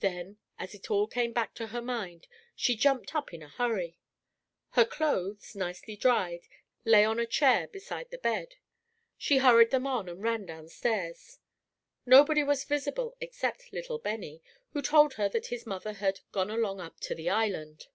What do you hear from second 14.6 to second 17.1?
who told her that his mother had "gone along up